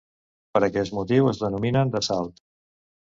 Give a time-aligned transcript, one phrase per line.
[0.57, 2.43] Per aquest motiu es denominen d'assalt.